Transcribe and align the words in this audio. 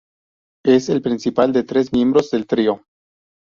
Es 0.65 0.89
el 0.89 1.03
principal 1.03 1.53
de 1.53 1.61
tres 1.61 1.93
miembros 1.93 2.31
del 2.31 2.47
trío. 2.47 2.81